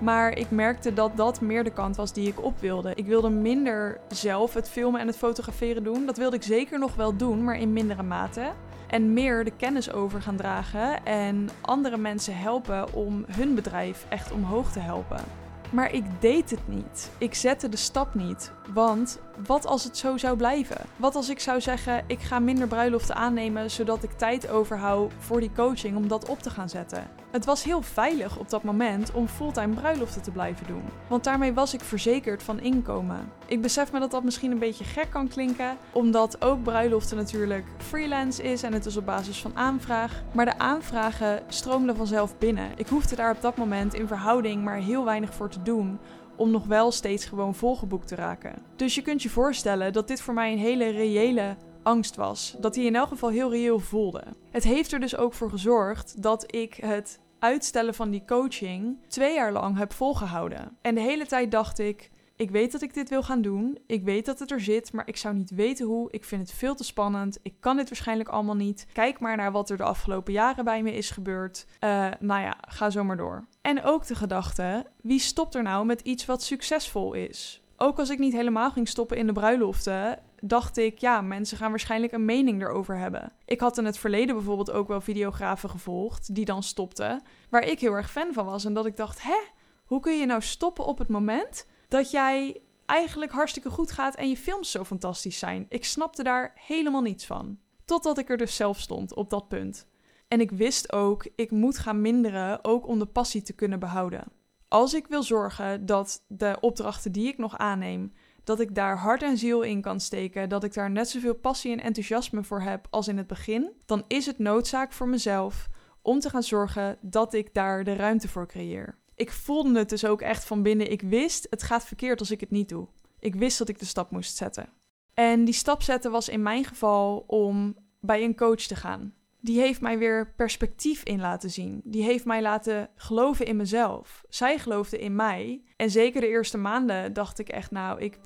Maar 0.00 0.38
ik 0.38 0.50
merkte 0.50 0.92
dat 0.92 1.16
dat 1.16 1.40
meer 1.40 1.64
de 1.64 1.72
kant 1.72 1.96
was 1.96 2.12
die 2.12 2.28
ik 2.28 2.44
op 2.44 2.60
wilde. 2.60 2.92
Ik 2.94 3.06
wilde 3.06 3.30
minder 3.30 4.00
zelf 4.08 4.54
het 4.54 4.68
filmen 4.68 5.00
en 5.00 5.06
het 5.06 5.16
fotograferen 5.16 5.84
doen. 5.84 6.06
Dat 6.06 6.16
wilde 6.16 6.36
ik 6.36 6.42
zeker 6.42 6.78
nog 6.78 6.94
wel 6.94 7.16
doen, 7.16 7.44
maar 7.44 7.58
in 7.58 7.72
mindere 7.72 8.02
mate. 8.02 8.52
En 8.92 9.12
meer 9.12 9.44
de 9.44 9.52
kennis 9.56 9.92
over 9.92 10.22
gaan 10.22 10.36
dragen 10.36 11.04
en 11.04 11.48
andere 11.60 11.96
mensen 11.96 12.36
helpen 12.36 12.92
om 12.94 13.24
hun 13.26 13.54
bedrijf 13.54 14.06
echt 14.08 14.32
omhoog 14.32 14.72
te 14.72 14.80
helpen. 14.80 15.24
Maar 15.70 15.92
ik 15.92 16.04
deed 16.20 16.50
het 16.50 16.68
niet. 16.68 17.10
Ik 17.18 17.34
zette 17.34 17.68
de 17.68 17.76
stap 17.76 18.14
niet. 18.14 18.52
Want 18.74 19.20
wat 19.46 19.66
als 19.66 19.84
het 19.84 19.96
zo 19.96 20.16
zou 20.16 20.36
blijven? 20.36 20.76
Wat 20.96 21.14
als 21.14 21.28
ik 21.28 21.40
zou 21.40 21.60
zeggen: 21.60 22.04
ik 22.06 22.20
ga 22.20 22.38
minder 22.38 22.68
bruiloften 22.68 23.14
aannemen 23.14 23.70
zodat 23.70 24.02
ik 24.02 24.10
tijd 24.12 24.48
overhoud 24.48 25.12
voor 25.18 25.40
die 25.40 25.52
coaching 25.54 25.96
om 25.96 26.08
dat 26.08 26.28
op 26.28 26.38
te 26.38 26.50
gaan 26.50 26.68
zetten? 26.68 27.10
Het 27.30 27.44
was 27.44 27.64
heel 27.64 27.82
veilig 27.82 28.38
op 28.38 28.50
dat 28.50 28.62
moment 28.62 29.12
om 29.12 29.28
fulltime 29.28 29.74
bruiloften 29.74 30.22
te 30.22 30.30
blijven 30.30 30.66
doen, 30.66 30.82
want 31.08 31.24
daarmee 31.24 31.52
was 31.52 31.74
ik 31.74 31.80
verzekerd 31.80 32.42
van 32.42 32.60
inkomen. 32.60 33.32
Ik 33.46 33.62
besef 33.62 33.92
me 33.92 34.00
dat 34.00 34.10
dat 34.10 34.24
misschien 34.24 34.50
een 34.50 34.58
beetje 34.58 34.84
gek 34.84 35.10
kan 35.10 35.28
klinken, 35.28 35.76
omdat 35.92 36.44
ook 36.44 36.62
bruiloften 36.62 37.16
natuurlijk 37.16 37.64
freelance 37.76 38.42
is 38.42 38.62
en 38.62 38.72
het 38.72 38.86
is 38.86 38.96
op 38.96 39.06
basis 39.06 39.40
van 39.40 39.56
aanvraag. 39.56 40.22
Maar 40.32 40.44
de 40.44 40.58
aanvragen 40.58 41.42
stroomden 41.48 41.96
vanzelf 41.96 42.38
binnen. 42.38 42.70
Ik 42.76 42.88
hoefde 42.88 43.16
daar 43.16 43.34
op 43.34 43.42
dat 43.42 43.56
moment 43.56 43.94
in 43.94 44.06
verhouding 44.06 44.64
maar 44.64 44.76
heel 44.76 45.04
weinig 45.04 45.34
voor 45.34 45.48
te 45.48 45.62
doen 45.62 45.98
om 46.42 46.50
nog 46.50 46.66
wel 46.66 46.90
steeds 46.90 47.24
gewoon 47.24 47.54
volgeboekt 47.54 48.08
te 48.08 48.14
raken. 48.14 48.54
Dus 48.76 48.94
je 48.94 49.02
kunt 49.02 49.22
je 49.22 49.30
voorstellen 49.30 49.92
dat 49.92 50.08
dit 50.08 50.20
voor 50.20 50.34
mij 50.34 50.52
een 50.52 50.58
hele 50.58 50.88
reële 50.90 51.56
angst 51.82 52.16
was. 52.16 52.56
Dat 52.60 52.74
hij 52.74 52.84
in 52.84 52.96
elk 52.96 53.08
geval 53.08 53.30
heel 53.30 53.50
reëel 53.50 53.78
voelde. 53.78 54.24
Het 54.50 54.64
heeft 54.64 54.92
er 54.92 55.00
dus 55.00 55.16
ook 55.16 55.34
voor 55.34 55.50
gezorgd 55.50 56.22
dat 56.22 56.54
ik 56.54 56.74
het 56.74 57.20
uitstellen 57.38 57.94
van 57.94 58.10
die 58.10 58.24
coaching 58.26 58.98
twee 59.08 59.34
jaar 59.34 59.52
lang 59.52 59.78
heb 59.78 59.92
volgehouden. 59.92 60.76
En 60.80 60.94
de 60.94 61.00
hele 61.00 61.26
tijd 61.26 61.50
dacht 61.50 61.78
ik: 61.78 62.10
ik 62.42 62.50
weet 62.50 62.72
dat 62.72 62.82
ik 62.82 62.94
dit 62.94 63.08
wil 63.08 63.22
gaan 63.22 63.42
doen. 63.42 63.78
Ik 63.86 64.04
weet 64.04 64.26
dat 64.26 64.38
het 64.38 64.50
er 64.50 64.60
zit, 64.60 64.92
maar 64.92 65.08
ik 65.08 65.16
zou 65.16 65.34
niet 65.34 65.50
weten 65.50 65.86
hoe. 65.86 66.10
Ik 66.10 66.24
vind 66.24 66.42
het 66.48 66.58
veel 66.58 66.74
te 66.74 66.84
spannend. 66.84 67.38
Ik 67.42 67.54
kan 67.60 67.76
dit 67.76 67.88
waarschijnlijk 67.88 68.28
allemaal 68.28 68.54
niet. 68.54 68.86
Kijk 68.92 69.20
maar 69.20 69.36
naar 69.36 69.52
wat 69.52 69.70
er 69.70 69.76
de 69.76 69.82
afgelopen 69.82 70.32
jaren 70.32 70.64
bij 70.64 70.82
me 70.82 70.92
is 70.92 71.10
gebeurd. 71.10 71.66
Uh, 71.80 72.08
nou 72.20 72.42
ja, 72.42 72.56
ga 72.68 72.90
zo 72.90 73.04
maar 73.04 73.16
door. 73.16 73.46
En 73.60 73.82
ook 73.82 74.06
de 74.06 74.14
gedachte: 74.14 74.86
wie 75.02 75.18
stopt 75.18 75.54
er 75.54 75.62
nou 75.62 75.86
met 75.86 76.00
iets 76.00 76.24
wat 76.24 76.42
succesvol 76.42 77.12
is? 77.12 77.62
Ook 77.76 77.98
als 77.98 78.10
ik 78.10 78.18
niet 78.18 78.32
helemaal 78.32 78.70
ging 78.70 78.88
stoppen 78.88 79.16
in 79.16 79.26
de 79.26 79.32
bruiloften, 79.32 80.18
dacht 80.40 80.76
ik, 80.76 80.98
ja, 80.98 81.20
mensen 81.20 81.56
gaan 81.56 81.70
waarschijnlijk 81.70 82.12
een 82.12 82.24
mening 82.24 82.62
erover 82.62 82.98
hebben. 82.98 83.32
Ik 83.44 83.60
had 83.60 83.78
in 83.78 83.84
het 83.84 83.98
verleden 83.98 84.34
bijvoorbeeld 84.34 84.70
ook 84.70 84.88
wel 84.88 85.00
videografen 85.00 85.70
gevolgd 85.70 86.34
die 86.34 86.44
dan 86.44 86.62
stopten, 86.62 87.22
waar 87.50 87.64
ik 87.64 87.80
heel 87.80 87.92
erg 87.92 88.10
fan 88.10 88.32
van 88.32 88.44
was 88.44 88.64
en 88.64 88.74
dat 88.74 88.86
ik 88.86 88.96
dacht, 88.96 89.22
hè, 89.22 89.38
hoe 89.84 90.00
kun 90.00 90.18
je 90.18 90.26
nou 90.26 90.40
stoppen 90.40 90.84
op 90.84 90.98
het 90.98 91.08
moment 91.08 91.66
dat 91.92 92.10
jij 92.10 92.62
eigenlijk 92.86 93.32
hartstikke 93.32 93.70
goed 93.70 93.92
gaat 93.92 94.14
en 94.14 94.28
je 94.28 94.36
films 94.36 94.70
zo 94.70 94.84
fantastisch 94.84 95.38
zijn? 95.38 95.66
Ik 95.68 95.84
snapte 95.84 96.22
daar 96.22 96.52
helemaal 96.54 97.00
niets 97.02 97.26
van. 97.26 97.58
Totdat 97.84 98.18
ik 98.18 98.30
er 98.30 98.36
dus 98.36 98.56
zelf 98.56 98.80
stond 98.80 99.14
op 99.14 99.30
dat 99.30 99.48
punt. 99.48 99.86
En 100.28 100.40
ik 100.40 100.50
wist 100.50 100.92
ook, 100.92 101.28
ik 101.36 101.50
moet 101.50 101.78
gaan 101.78 102.00
minderen, 102.00 102.64
ook 102.64 102.86
om 102.86 102.98
de 102.98 103.06
passie 103.06 103.42
te 103.42 103.52
kunnen 103.52 103.78
behouden. 103.78 104.24
Als 104.68 104.94
ik 104.94 105.06
wil 105.06 105.22
zorgen 105.22 105.86
dat 105.86 106.24
de 106.28 106.56
opdrachten 106.60 107.12
die 107.12 107.28
ik 107.28 107.38
nog 107.38 107.58
aanneem, 107.58 108.12
dat 108.44 108.60
ik 108.60 108.74
daar 108.74 108.98
hart 108.98 109.22
en 109.22 109.38
ziel 109.38 109.62
in 109.62 109.80
kan 109.80 110.00
steken, 110.00 110.48
dat 110.48 110.64
ik 110.64 110.74
daar 110.74 110.90
net 110.90 111.08
zoveel 111.08 111.34
passie 111.34 111.72
en 111.72 111.80
enthousiasme 111.80 112.44
voor 112.44 112.60
heb 112.60 112.86
als 112.90 113.08
in 113.08 113.16
het 113.16 113.26
begin, 113.26 113.72
dan 113.86 114.04
is 114.08 114.26
het 114.26 114.38
noodzaak 114.38 114.92
voor 114.92 115.08
mezelf 115.08 115.68
om 116.02 116.20
te 116.20 116.30
gaan 116.30 116.42
zorgen 116.42 116.98
dat 117.00 117.34
ik 117.34 117.54
daar 117.54 117.84
de 117.84 117.94
ruimte 117.94 118.28
voor 118.28 118.46
creëer. 118.46 119.00
Ik 119.22 119.32
voelde 119.32 119.78
het 119.78 119.88
dus 119.88 120.04
ook 120.04 120.20
echt 120.20 120.44
van 120.44 120.62
binnen. 120.62 120.90
Ik 120.90 121.02
wist, 121.02 121.46
het 121.50 121.62
gaat 121.62 121.84
verkeerd 121.84 122.20
als 122.20 122.30
ik 122.30 122.40
het 122.40 122.50
niet 122.50 122.68
doe. 122.68 122.86
Ik 123.18 123.34
wist 123.34 123.58
dat 123.58 123.68
ik 123.68 123.78
de 123.78 123.84
stap 123.84 124.10
moest 124.10 124.36
zetten. 124.36 124.68
En 125.14 125.44
die 125.44 125.54
stap 125.54 125.82
zetten 125.82 126.10
was 126.10 126.28
in 126.28 126.42
mijn 126.42 126.64
geval 126.64 127.24
om 127.26 127.76
bij 128.00 128.24
een 128.24 128.36
coach 128.36 128.60
te 128.60 128.76
gaan 128.76 129.14
die 129.42 129.60
heeft 129.60 129.80
mij 129.80 129.98
weer 129.98 130.32
perspectief 130.36 131.02
in 131.02 131.20
laten 131.20 131.50
zien. 131.50 131.80
Die 131.84 132.02
heeft 132.02 132.24
mij 132.24 132.42
laten 132.42 132.88
geloven 132.96 133.46
in 133.46 133.56
mezelf. 133.56 134.24
Zij 134.28 134.58
geloofde 134.58 134.98
in 134.98 135.16
mij. 135.16 135.62
En 135.76 135.90
zeker 135.90 136.20
de 136.20 136.28
eerste 136.28 136.58
maanden 136.58 137.12
dacht 137.12 137.38
ik 137.38 137.48
echt, 137.48 137.70
nou, 137.70 138.00
ik. 138.00 138.18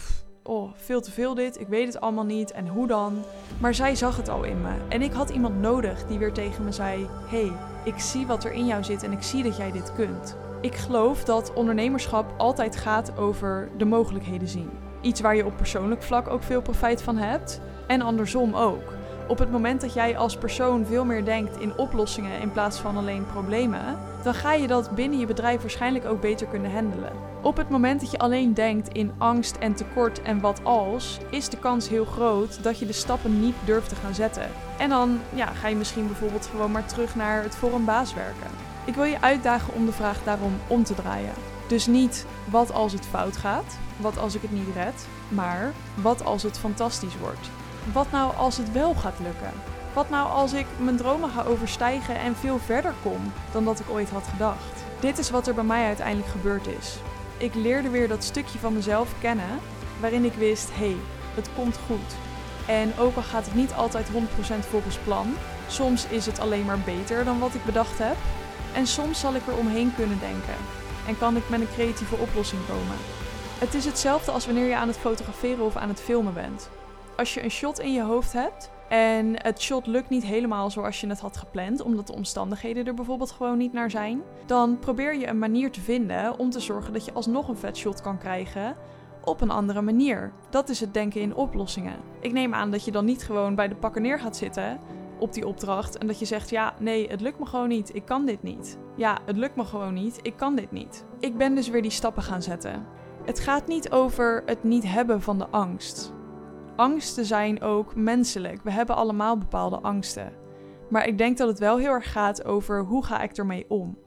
oh, 0.42 0.72
veel 0.74 1.00
te 1.00 1.10
veel 1.10 1.34
dit. 1.34 1.60
Ik 1.60 1.68
weet 1.68 1.86
het 1.86 2.00
allemaal 2.00 2.24
niet. 2.24 2.52
En 2.52 2.68
hoe 2.68 2.86
dan? 2.86 3.24
Maar 3.60 3.74
zij 3.74 3.94
zag 3.94 4.16
het 4.16 4.28
al 4.28 4.44
in 4.44 4.60
me. 4.60 4.86
En 4.88 5.02
ik 5.02 5.12
had 5.12 5.30
iemand 5.30 5.60
nodig 5.60 6.06
die 6.06 6.18
weer 6.18 6.32
tegen 6.32 6.64
me 6.64 6.72
zei: 6.72 7.06
hey, 7.10 7.52
ik 7.84 7.98
zie 7.98 8.26
wat 8.26 8.44
er 8.44 8.52
in 8.52 8.66
jou 8.66 8.84
zit 8.84 9.02
en 9.02 9.12
ik 9.12 9.22
zie 9.22 9.42
dat 9.42 9.56
jij 9.56 9.72
dit 9.72 9.94
kunt. 9.94 10.36
Ik 10.66 10.74
geloof 10.74 11.24
dat 11.24 11.52
ondernemerschap 11.52 12.34
altijd 12.36 12.76
gaat 12.76 13.18
over 13.18 13.68
de 13.76 13.84
mogelijkheden 13.84 14.48
zien. 14.48 14.70
Iets 15.00 15.20
waar 15.20 15.36
je 15.36 15.44
op 15.44 15.56
persoonlijk 15.56 16.02
vlak 16.02 16.28
ook 16.28 16.42
veel 16.42 16.62
profijt 16.62 17.02
van 17.02 17.16
hebt. 17.16 17.60
En 17.86 18.00
andersom 18.00 18.54
ook. 18.54 18.92
Op 19.28 19.38
het 19.38 19.50
moment 19.50 19.80
dat 19.80 19.94
jij 19.94 20.16
als 20.16 20.36
persoon 20.36 20.86
veel 20.86 21.04
meer 21.04 21.24
denkt 21.24 21.60
in 21.60 21.78
oplossingen 21.78 22.40
in 22.40 22.52
plaats 22.52 22.78
van 22.78 22.96
alleen 22.96 23.26
problemen, 23.26 23.98
dan 24.22 24.34
ga 24.34 24.52
je 24.52 24.66
dat 24.66 24.90
binnen 24.90 25.18
je 25.18 25.26
bedrijf 25.26 25.60
waarschijnlijk 25.60 26.04
ook 26.04 26.20
beter 26.20 26.46
kunnen 26.46 26.72
handelen. 26.72 27.12
Op 27.42 27.56
het 27.56 27.68
moment 27.68 28.00
dat 28.00 28.10
je 28.10 28.18
alleen 28.18 28.54
denkt 28.54 28.88
in 28.88 29.12
angst 29.18 29.56
en 29.56 29.74
tekort 29.74 30.22
en 30.22 30.40
wat 30.40 30.60
als, 30.64 31.18
is 31.30 31.48
de 31.48 31.58
kans 31.58 31.88
heel 31.88 32.04
groot 32.04 32.62
dat 32.62 32.78
je 32.78 32.86
de 32.86 32.92
stappen 32.92 33.40
niet 33.40 33.56
durft 33.64 33.88
te 33.88 33.94
gaan 33.94 34.14
zetten. 34.14 34.48
En 34.78 34.88
dan 34.88 35.20
ja, 35.34 35.46
ga 35.46 35.68
je 35.68 35.76
misschien 35.76 36.06
bijvoorbeeld 36.06 36.46
gewoon 36.46 36.70
maar 36.70 36.86
terug 36.86 37.14
naar 37.14 37.42
het 37.42 37.56
voor 37.56 37.74
een 37.74 37.84
baas 37.84 38.14
werken. 38.14 38.55
Ik 38.86 38.94
wil 38.94 39.04
je 39.04 39.20
uitdagen 39.20 39.74
om 39.74 39.86
de 39.86 39.92
vraag 39.92 40.22
daarom 40.24 40.52
om 40.66 40.84
te 40.84 40.94
draaien. 40.94 41.32
Dus 41.66 41.86
niet 41.86 42.26
wat 42.50 42.72
als 42.72 42.92
het 42.92 43.06
fout 43.06 43.36
gaat, 43.36 43.78
wat 43.96 44.18
als 44.18 44.34
ik 44.34 44.42
het 44.42 44.52
niet 44.52 44.74
red, 44.74 45.06
maar 45.28 45.72
wat 45.94 46.24
als 46.24 46.42
het 46.42 46.58
fantastisch 46.58 47.18
wordt. 47.18 47.50
Wat 47.92 48.10
nou 48.10 48.36
als 48.36 48.56
het 48.56 48.72
wel 48.72 48.94
gaat 48.94 49.18
lukken? 49.18 49.52
Wat 49.92 50.10
nou 50.10 50.30
als 50.30 50.52
ik 50.52 50.66
mijn 50.78 50.96
dromen 50.96 51.30
ga 51.30 51.42
overstijgen 51.42 52.18
en 52.18 52.36
veel 52.36 52.58
verder 52.58 52.94
kom 53.02 53.32
dan 53.52 53.64
dat 53.64 53.80
ik 53.80 53.90
ooit 53.90 54.10
had 54.10 54.26
gedacht? 54.26 54.84
Dit 55.00 55.18
is 55.18 55.30
wat 55.30 55.46
er 55.46 55.54
bij 55.54 55.64
mij 55.64 55.86
uiteindelijk 55.86 56.28
gebeurd 56.28 56.66
is. 56.66 56.96
Ik 57.36 57.54
leerde 57.54 57.88
weer 57.88 58.08
dat 58.08 58.24
stukje 58.24 58.58
van 58.58 58.72
mezelf 58.72 59.14
kennen 59.20 59.58
waarin 60.00 60.24
ik 60.24 60.34
wist: 60.34 60.68
hé, 60.72 60.86
hey, 60.86 60.96
het 61.34 61.48
komt 61.54 61.78
goed. 61.86 62.14
En 62.66 62.98
ook 62.98 63.16
al 63.16 63.22
gaat 63.22 63.44
het 63.44 63.54
niet 63.54 63.74
altijd 63.74 64.06
100% 64.08 64.12
volgens 64.70 64.96
plan, 64.96 65.34
soms 65.68 66.06
is 66.06 66.26
het 66.26 66.38
alleen 66.38 66.64
maar 66.64 66.78
beter 66.78 67.24
dan 67.24 67.38
wat 67.38 67.54
ik 67.54 67.64
bedacht 67.64 67.98
heb. 67.98 68.16
En 68.76 68.86
soms 68.86 69.20
zal 69.20 69.34
ik 69.34 69.46
er 69.46 69.56
omheen 69.56 69.94
kunnen 69.94 70.18
denken 70.18 70.54
en 71.06 71.18
kan 71.18 71.36
ik 71.36 71.48
met 71.48 71.60
een 71.60 71.72
creatieve 71.74 72.16
oplossing 72.16 72.66
komen. 72.68 72.96
Het 73.58 73.74
is 73.74 73.84
hetzelfde 73.84 74.30
als 74.30 74.46
wanneer 74.46 74.66
je 74.66 74.76
aan 74.76 74.88
het 74.88 74.96
fotograferen 74.96 75.64
of 75.64 75.76
aan 75.76 75.88
het 75.88 76.00
filmen 76.00 76.34
bent. 76.34 76.70
Als 77.16 77.34
je 77.34 77.42
een 77.42 77.50
shot 77.50 77.78
in 77.78 77.92
je 77.92 78.02
hoofd 78.02 78.32
hebt 78.32 78.70
en 78.88 79.42
het 79.42 79.60
shot 79.60 79.86
lukt 79.86 80.08
niet 80.08 80.24
helemaal 80.24 80.70
zoals 80.70 81.00
je 81.00 81.06
het 81.06 81.20
had 81.20 81.36
gepland, 81.36 81.82
omdat 81.82 82.06
de 82.06 82.12
omstandigheden 82.12 82.86
er 82.86 82.94
bijvoorbeeld 82.94 83.30
gewoon 83.30 83.58
niet 83.58 83.72
naar 83.72 83.90
zijn, 83.90 84.22
dan 84.46 84.78
probeer 84.78 85.16
je 85.16 85.26
een 85.26 85.38
manier 85.38 85.70
te 85.70 85.80
vinden 85.80 86.38
om 86.38 86.50
te 86.50 86.60
zorgen 86.60 86.92
dat 86.92 87.04
je 87.04 87.12
alsnog 87.12 87.48
een 87.48 87.56
vet 87.56 87.76
shot 87.76 88.00
kan 88.00 88.18
krijgen 88.18 88.76
op 89.24 89.40
een 89.40 89.50
andere 89.50 89.82
manier. 89.82 90.32
Dat 90.50 90.68
is 90.68 90.80
het 90.80 90.94
denken 90.94 91.20
in 91.20 91.34
oplossingen. 91.34 91.96
Ik 92.20 92.32
neem 92.32 92.54
aan 92.54 92.70
dat 92.70 92.84
je 92.84 92.90
dan 92.90 93.04
niet 93.04 93.24
gewoon 93.24 93.54
bij 93.54 93.68
de 93.68 93.74
pakken 93.74 94.02
neer 94.02 94.18
gaat 94.18 94.36
zitten 94.36 94.80
op 95.18 95.32
die 95.32 95.46
opdracht 95.46 95.98
en 95.98 96.06
dat 96.06 96.18
je 96.18 96.24
zegt: 96.24 96.50
Ja, 96.50 96.74
nee, 96.78 97.08
het 97.08 97.20
lukt 97.20 97.38
me 97.38 97.46
gewoon 97.46 97.68
niet, 97.68 97.94
ik 97.94 98.04
kan 98.04 98.26
dit 98.26 98.42
niet. 98.42 98.78
Ja, 98.96 99.18
het 99.24 99.36
lukt 99.36 99.56
me 99.56 99.64
gewoon 99.64 99.94
niet, 99.94 100.18
ik 100.22 100.36
kan 100.36 100.56
dit 100.56 100.70
niet. 100.70 101.04
Ik 101.18 101.36
ben 101.36 101.54
dus 101.54 101.68
weer 101.68 101.82
die 101.82 101.90
stappen 101.90 102.22
gaan 102.22 102.42
zetten. 102.42 102.86
Het 103.24 103.40
gaat 103.40 103.66
niet 103.66 103.90
over 103.90 104.42
het 104.46 104.64
niet 104.64 104.84
hebben 104.84 105.22
van 105.22 105.38
de 105.38 105.48
angst. 105.48 106.14
Angsten 106.76 107.24
zijn 107.24 107.62
ook 107.62 107.94
menselijk. 107.94 108.62
We 108.62 108.70
hebben 108.70 108.96
allemaal 108.96 109.38
bepaalde 109.38 109.80
angsten. 109.80 110.32
Maar 110.90 111.06
ik 111.06 111.18
denk 111.18 111.36
dat 111.36 111.48
het 111.48 111.58
wel 111.58 111.78
heel 111.78 111.90
erg 111.90 112.12
gaat 112.12 112.44
over 112.44 112.84
hoe 112.84 113.04
ga 113.04 113.22
ik 113.22 113.36
ermee 113.36 113.64
om. 113.68 113.98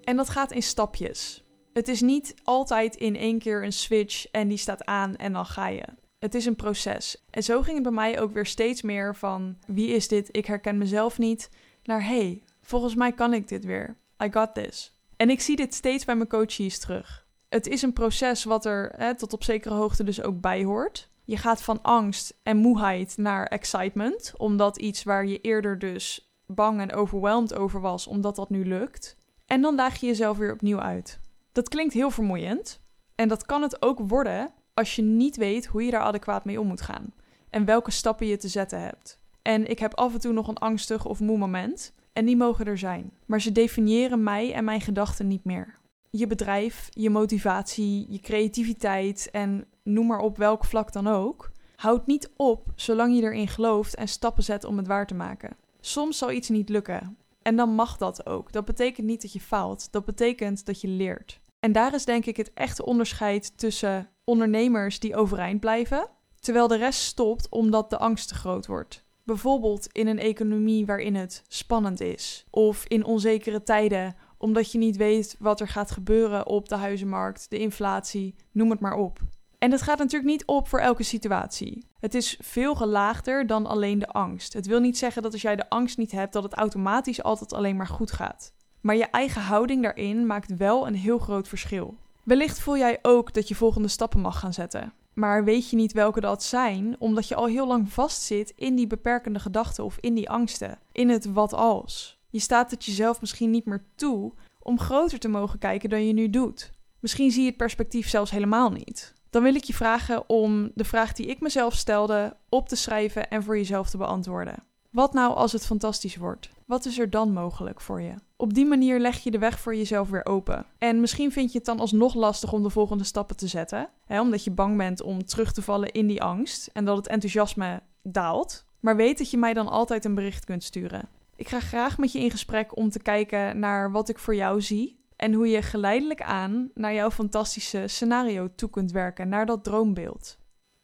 En 0.00 0.16
dat 0.16 0.28
gaat 0.28 0.52
in 0.52 0.62
stapjes. 0.62 1.44
Het 1.72 1.88
is 1.88 2.00
niet 2.00 2.34
altijd 2.44 2.96
in 2.96 3.16
één 3.16 3.38
keer 3.38 3.64
een 3.64 3.72
switch 3.72 4.26
en 4.30 4.48
die 4.48 4.58
staat 4.58 4.84
aan 4.84 5.16
en 5.16 5.32
dan 5.32 5.46
ga 5.46 5.68
je. 5.68 5.84
Het 6.20 6.34
is 6.34 6.46
een 6.46 6.56
proces. 6.56 7.24
En 7.30 7.42
zo 7.42 7.62
ging 7.62 7.74
het 7.74 7.82
bij 7.82 7.92
mij 7.92 8.20
ook 8.20 8.32
weer 8.32 8.46
steeds 8.46 8.82
meer 8.82 9.16
van 9.16 9.56
wie 9.66 9.88
is 9.88 10.08
dit? 10.08 10.28
Ik 10.36 10.46
herken 10.46 10.78
mezelf 10.78 11.18
niet. 11.18 11.50
Naar 11.82 12.04
hey, 12.04 12.42
volgens 12.62 12.94
mij 12.94 13.12
kan 13.12 13.34
ik 13.34 13.48
dit 13.48 13.64
weer. 13.64 13.96
I 14.24 14.28
got 14.30 14.54
this. 14.54 14.98
En 15.16 15.30
ik 15.30 15.40
zie 15.40 15.56
dit 15.56 15.74
steeds 15.74 16.04
bij 16.04 16.16
mijn 16.16 16.28
coaches 16.28 16.78
terug. 16.78 17.26
Het 17.48 17.66
is 17.66 17.82
een 17.82 17.92
proces 17.92 18.44
wat 18.44 18.64
er 18.64 18.92
hè, 18.96 19.14
tot 19.16 19.32
op 19.32 19.44
zekere 19.44 19.74
hoogte 19.74 20.04
dus 20.04 20.22
ook 20.22 20.40
bij 20.40 20.64
hoort. 20.64 21.08
Je 21.24 21.36
gaat 21.36 21.62
van 21.62 21.82
angst 21.82 22.38
en 22.42 22.56
moeheid 22.56 23.16
naar 23.16 23.46
excitement, 23.46 24.32
omdat 24.36 24.78
iets 24.78 25.02
waar 25.02 25.26
je 25.26 25.40
eerder 25.40 25.78
dus 25.78 26.32
bang 26.46 26.80
en 26.80 26.92
overweldigd 26.92 27.54
over 27.54 27.80
was, 27.80 28.06
omdat 28.06 28.36
dat 28.36 28.50
nu 28.50 28.66
lukt. 28.66 29.16
En 29.46 29.60
dan 29.60 29.76
daag 29.76 30.00
je 30.00 30.06
jezelf 30.06 30.38
weer 30.38 30.52
opnieuw 30.52 30.80
uit. 30.80 31.20
Dat 31.52 31.68
klinkt 31.68 31.94
heel 31.94 32.10
vermoeiend. 32.10 32.80
En 33.14 33.28
dat 33.28 33.46
kan 33.46 33.62
het 33.62 33.82
ook 33.82 33.98
worden 33.98 34.52
als 34.80 34.96
je 34.96 35.02
niet 35.02 35.36
weet 35.36 35.66
hoe 35.66 35.84
je 35.84 35.90
daar 35.90 36.00
adequaat 36.00 36.44
mee 36.44 36.60
om 36.60 36.66
moet 36.66 36.80
gaan. 36.80 37.12
En 37.50 37.64
welke 37.64 37.90
stappen 37.90 38.26
je 38.26 38.36
te 38.36 38.48
zetten 38.48 38.80
hebt. 38.80 39.18
En 39.42 39.70
ik 39.70 39.78
heb 39.78 39.94
af 39.94 40.12
en 40.12 40.20
toe 40.20 40.32
nog 40.32 40.48
een 40.48 40.58
angstig 40.58 41.06
of 41.06 41.20
moe 41.20 41.38
moment. 41.38 41.92
En 42.12 42.24
die 42.24 42.36
mogen 42.36 42.66
er 42.66 42.78
zijn. 42.78 43.12
Maar 43.26 43.40
ze 43.40 43.52
definiëren 43.52 44.22
mij 44.22 44.52
en 44.52 44.64
mijn 44.64 44.80
gedachten 44.80 45.26
niet 45.26 45.44
meer. 45.44 45.78
Je 46.10 46.26
bedrijf, 46.26 46.88
je 46.90 47.10
motivatie, 47.10 48.06
je 48.08 48.20
creativiteit 48.20 49.28
en 49.32 49.64
noem 49.82 50.06
maar 50.06 50.18
op 50.18 50.36
welk 50.36 50.64
vlak 50.64 50.92
dan 50.92 51.06
ook, 51.06 51.50
houdt 51.76 52.06
niet 52.06 52.30
op 52.36 52.72
zolang 52.74 53.16
je 53.16 53.22
erin 53.22 53.48
gelooft 53.48 53.94
en 53.94 54.08
stappen 54.08 54.42
zet 54.42 54.64
om 54.64 54.76
het 54.76 54.86
waar 54.86 55.06
te 55.06 55.14
maken. 55.14 55.56
Soms 55.80 56.18
zal 56.18 56.30
iets 56.30 56.48
niet 56.48 56.68
lukken. 56.68 57.16
En 57.42 57.56
dan 57.56 57.74
mag 57.74 57.96
dat 57.96 58.26
ook. 58.26 58.52
Dat 58.52 58.64
betekent 58.64 59.06
niet 59.06 59.22
dat 59.22 59.32
je 59.32 59.40
faalt. 59.40 59.92
Dat 59.92 60.04
betekent 60.04 60.66
dat 60.66 60.80
je 60.80 60.88
leert. 60.88 61.40
En 61.60 61.72
daar 61.72 61.94
is 61.94 62.04
denk 62.04 62.26
ik 62.26 62.36
het 62.36 62.52
echte 62.54 62.84
onderscheid 62.84 63.58
tussen 63.58 64.08
ondernemers 64.30 64.98
die 64.98 65.16
overeind 65.16 65.60
blijven, 65.60 66.08
terwijl 66.40 66.68
de 66.68 66.76
rest 66.76 67.00
stopt 67.00 67.48
omdat 67.48 67.90
de 67.90 67.98
angst 67.98 68.28
te 68.28 68.34
groot 68.34 68.66
wordt. 68.66 69.04
Bijvoorbeeld 69.24 69.86
in 69.92 70.06
een 70.06 70.18
economie 70.18 70.86
waarin 70.86 71.14
het 71.14 71.42
spannend 71.48 72.00
is, 72.00 72.46
of 72.50 72.84
in 72.86 73.04
onzekere 73.04 73.62
tijden 73.62 74.16
omdat 74.38 74.72
je 74.72 74.78
niet 74.78 74.96
weet 74.96 75.36
wat 75.38 75.60
er 75.60 75.68
gaat 75.68 75.90
gebeuren 75.90 76.46
op 76.46 76.68
de 76.68 76.74
huizenmarkt, 76.74 77.50
de 77.50 77.58
inflatie, 77.58 78.34
noem 78.52 78.70
het 78.70 78.80
maar 78.80 78.96
op. 78.96 79.18
En 79.58 79.70
het 79.70 79.82
gaat 79.82 79.98
natuurlijk 79.98 80.30
niet 80.30 80.46
op 80.46 80.68
voor 80.68 80.78
elke 80.78 81.02
situatie. 81.02 81.84
Het 81.98 82.14
is 82.14 82.38
veel 82.42 82.74
gelaagder 82.74 83.46
dan 83.46 83.66
alleen 83.66 83.98
de 83.98 84.08
angst. 84.08 84.52
Het 84.52 84.66
wil 84.66 84.80
niet 84.80 84.98
zeggen 84.98 85.22
dat 85.22 85.32
als 85.32 85.42
jij 85.42 85.56
de 85.56 85.68
angst 85.68 85.98
niet 85.98 86.12
hebt, 86.12 86.32
dat 86.32 86.42
het 86.42 86.54
automatisch 86.54 87.22
altijd 87.22 87.52
alleen 87.52 87.76
maar 87.76 87.86
goed 87.86 88.12
gaat. 88.12 88.52
Maar 88.80 88.96
je 88.96 89.04
eigen 89.04 89.42
houding 89.42 89.82
daarin 89.82 90.26
maakt 90.26 90.56
wel 90.56 90.86
een 90.86 90.94
heel 90.94 91.18
groot 91.18 91.48
verschil. 91.48 91.96
Wellicht 92.30 92.60
voel 92.60 92.76
jij 92.76 92.98
ook 93.02 93.32
dat 93.32 93.48
je 93.48 93.54
volgende 93.54 93.88
stappen 93.88 94.20
mag 94.20 94.38
gaan 94.38 94.52
zetten. 94.52 94.92
Maar 95.14 95.44
weet 95.44 95.70
je 95.70 95.76
niet 95.76 95.92
welke 95.92 96.20
dat 96.20 96.42
zijn, 96.42 96.96
omdat 96.98 97.28
je 97.28 97.34
al 97.34 97.46
heel 97.46 97.66
lang 97.66 97.92
vastzit 97.92 98.52
in 98.56 98.74
die 98.74 98.86
beperkende 98.86 99.38
gedachten 99.38 99.84
of 99.84 99.96
in 100.00 100.14
die 100.14 100.30
angsten, 100.30 100.78
in 100.92 101.08
het 101.08 101.32
wat 101.32 101.52
als. 101.52 102.18
Je 102.28 102.38
staat 102.38 102.70
het 102.70 102.84
jezelf 102.84 103.20
misschien 103.20 103.50
niet 103.50 103.64
meer 103.64 103.84
toe 103.94 104.32
om 104.58 104.78
groter 104.78 105.18
te 105.18 105.28
mogen 105.28 105.58
kijken 105.58 105.88
dan 105.88 106.06
je 106.06 106.12
nu 106.12 106.30
doet. 106.30 106.72
Misschien 107.00 107.30
zie 107.30 107.42
je 107.42 107.48
het 107.48 107.56
perspectief 107.56 108.08
zelfs 108.08 108.30
helemaal 108.30 108.70
niet. 108.70 109.14
Dan 109.30 109.42
wil 109.42 109.54
ik 109.54 109.64
je 109.64 109.74
vragen 109.74 110.28
om 110.28 110.70
de 110.74 110.84
vraag 110.84 111.12
die 111.12 111.26
ik 111.26 111.40
mezelf 111.40 111.74
stelde 111.74 112.36
op 112.48 112.68
te 112.68 112.76
schrijven 112.76 113.30
en 113.30 113.42
voor 113.42 113.56
jezelf 113.56 113.90
te 113.90 113.96
beantwoorden. 113.96 114.64
Wat 114.90 115.12
nou 115.12 115.34
als 115.34 115.52
het 115.52 115.66
fantastisch 115.66 116.16
wordt? 116.16 116.50
Wat 116.66 116.84
is 116.84 116.98
er 116.98 117.10
dan 117.10 117.32
mogelijk 117.32 117.80
voor 117.80 118.00
je? 118.00 118.14
Op 118.36 118.54
die 118.54 118.66
manier 118.66 119.00
leg 119.00 119.18
je 119.18 119.30
de 119.30 119.38
weg 119.38 119.60
voor 119.60 119.76
jezelf 119.76 120.08
weer 120.08 120.26
open. 120.26 120.66
En 120.78 121.00
misschien 121.00 121.32
vind 121.32 121.52
je 121.52 121.58
het 121.58 121.66
dan 121.66 121.80
alsnog 121.80 122.14
lastig 122.14 122.52
om 122.52 122.62
de 122.62 122.70
volgende 122.70 123.04
stappen 123.04 123.36
te 123.36 123.46
zetten, 123.46 123.88
hè, 124.04 124.20
omdat 124.20 124.44
je 124.44 124.50
bang 124.50 124.76
bent 124.76 125.02
om 125.02 125.24
terug 125.24 125.52
te 125.52 125.62
vallen 125.62 125.92
in 125.92 126.06
die 126.06 126.22
angst 126.22 126.70
en 126.72 126.84
dat 126.84 126.96
het 126.96 127.06
enthousiasme 127.06 127.82
daalt. 128.02 128.64
Maar 128.80 128.96
weet 128.96 129.18
dat 129.18 129.30
je 129.30 129.36
mij 129.36 129.54
dan 129.54 129.68
altijd 129.68 130.04
een 130.04 130.14
bericht 130.14 130.44
kunt 130.44 130.64
sturen. 130.64 131.08
Ik 131.36 131.48
ga 131.48 131.60
graag 131.60 131.98
met 131.98 132.12
je 132.12 132.20
in 132.20 132.30
gesprek 132.30 132.76
om 132.76 132.90
te 132.90 133.02
kijken 133.02 133.58
naar 133.58 133.90
wat 133.90 134.08
ik 134.08 134.18
voor 134.18 134.34
jou 134.34 134.62
zie 134.62 134.98
en 135.16 135.32
hoe 135.32 135.48
je 135.48 135.62
geleidelijk 135.62 136.22
aan 136.22 136.70
naar 136.74 136.94
jouw 136.94 137.10
fantastische 137.10 137.82
scenario 137.86 138.48
toe 138.54 138.70
kunt 138.70 138.92
werken, 138.92 139.28
naar 139.28 139.46
dat 139.46 139.64
droombeeld. 139.64 140.38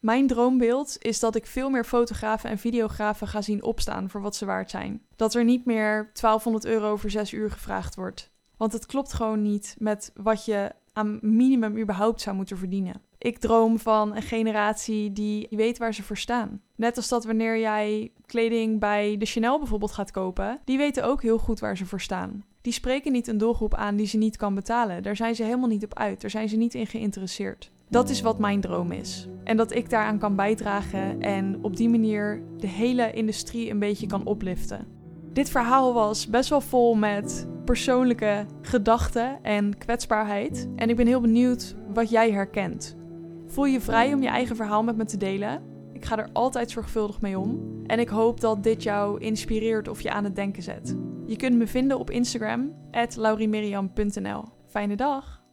Mijn 0.07 0.27
droombeeld 0.27 0.97
is 0.99 1.21
dat 1.21 1.35
ik 1.35 1.47
veel 1.47 1.71
meer 1.71 1.85
fotografen 1.85 2.51
en 2.51 2.59
videografen 2.59 3.29
ga 3.29 3.43
zien 3.43 3.63
opstaan 3.63 4.11
voor 4.11 4.21
wat 4.21 4.37
ze 4.37 4.45
waard 4.45 4.71
zijn. 4.71 5.03
Dat 5.17 5.35
er 5.35 5.45
niet 5.45 5.65
meer 5.65 6.11
1200 6.13 6.65
euro 6.65 6.97
voor 6.97 7.11
6 7.11 7.33
uur 7.33 7.51
gevraagd 7.51 7.95
wordt. 7.95 8.31
Want 8.57 8.73
het 8.73 8.87
klopt 8.87 9.13
gewoon 9.13 9.43
niet 9.43 9.77
met 9.79 10.13
wat 10.15 10.45
je 10.45 10.73
aan 10.93 11.19
minimum 11.23 11.79
überhaupt 11.79 12.21
zou 12.21 12.37
moeten 12.37 12.59
verdienen. 12.59 13.03
Ik 13.19 13.39
droom 13.39 13.79
van 13.79 14.17
een 14.17 14.23
generatie 14.23 15.13
die 15.13 15.47
weet 15.51 15.79
waar 15.79 15.95
ze 15.95 16.03
voor 16.03 16.19
staan. 16.19 16.63
Net 16.77 16.97
als 16.97 17.09
dat 17.09 17.25
wanneer 17.25 17.59
jij 17.59 18.13
kleding 18.27 18.81
bij 18.81 19.17
de 19.19 19.27
Chanel 19.27 19.59
bijvoorbeeld 19.59 19.93
gaat 19.93 20.11
kopen, 20.11 20.61
die 20.65 20.79
weten 20.79 21.05
ook 21.05 21.23
heel 21.23 21.39
goed 21.39 21.61
waar 21.61 21.77
ze 21.77 21.87
voor 21.87 22.01
staan. 22.01 22.45
Die 22.61 22.73
spreken 22.73 23.13
niet 23.13 23.29
een 23.29 23.39
doelgroep 23.39 23.75
aan 23.75 23.97
die 23.97 24.07
ze 24.07 24.17
niet 24.17 24.37
kan 24.37 24.55
betalen. 24.55 25.03
Daar 25.03 25.17
zijn 25.17 25.35
ze 25.35 25.43
helemaal 25.43 25.69
niet 25.69 25.85
op 25.85 25.95
uit. 25.95 26.21
Daar 26.21 26.31
zijn 26.31 26.49
ze 26.49 26.57
niet 26.57 26.75
in 26.75 26.87
geïnteresseerd. 26.87 27.71
Dat 27.89 28.09
is 28.09 28.21
wat 28.21 28.39
mijn 28.39 28.61
droom 28.61 28.93
is. 28.93 29.29
En 29.45 29.57
dat 29.57 29.75
ik 29.75 29.91
daaraan 29.91 30.19
kan 30.19 30.37
bijdragen 30.37 31.21
en 31.21 31.59
op 31.63 31.77
die 31.77 31.89
manier 31.89 32.43
de 32.57 32.67
hele 32.67 33.13
industrie 33.13 33.71
een 33.71 33.79
beetje 33.79 34.07
kan 34.07 34.25
opliften. 34.25 34.87
Dit 35.33 35.51
verhaal 35.51 35.95
was 35.95 36.29
best 36.29 36.49
wel 36.51 36.61
vol 36.61 36.95
met 36.95 37.49
persoonlijke 37.65 38.47
gedachten 38.63 39.43
en 39.43 39.79
kwetsbaarheid. 39.79 40.69
En 40.77 40.89
ik 40.89 40.97
ben 40.97 41.07
heel 41.07 41.21
benieuwd 41.21 41.75
wat 41.95 42.11
jij 42.11 42.31
herkent. 42.31 42.97
Voel 43.47 43.65
je 43.65 43.81
vrij 43.81 44.15
om 44.15 44.23
je 44.23 44.29
eigen 44.29 44.57
verhaal 44.57 44.83
met 44.83 44.97
me 44.97 45.05
te 45.05 45.17
delen? 45.17 45.63
Ik 45.93 46.05
ga 46.05 46.19
er 46.19 46.29
altijd 46.33 46.71
zorgvuldig 46.71 47.21
mee 47.21 47.39
om. 47.39 47.61
En 47.87 47.99
ik 47.99 48.09
hoop 48.09 48.41
dat 48.41 48.63
dit 48.63 48.83
jou 48.83 49.21
inspireert 49.21 49.89
of 49.89 50.01
je 50.01 50.11
aan 50.11 50.25
het 50.25 50.37
denken 50.37 50.63
zet. 50.63 50.97
Je 51.27 51.37
kunt 51.37 51.57
me 51.57 51.67
vinden 51.67 51.99
op 51.99 52.11
Instagram, 52.11 52.73
laurimeriam.nl. 53.17 54.45
Fijne 54.67 54.97
dag! 54.97 55.46